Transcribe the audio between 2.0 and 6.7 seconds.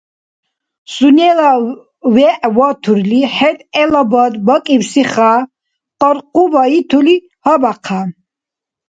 вегӀ ватурли хӀед гӀелабад бакӀибси хя къаркъуба